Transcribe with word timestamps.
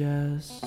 just 0.00 0.64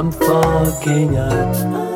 I'm 0.00 0.10
fogging 0.10 1.14
up 1.18 1.89